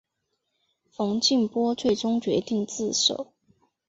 [0.89, 3.33] 冯静波最终决定自首。